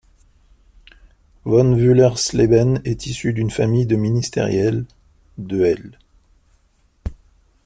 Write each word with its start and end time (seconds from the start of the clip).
Von 1.45 1.75
Wüllersleben 1.77 2.81
est 2.85 3.05
issu 3.05 3.33
d'une 3.33 3.51
famille 3.51 3.85
de 3.85 3.95
ministériels 3.95 4.85
de 5.37 5.61
l'. 5.63 5.99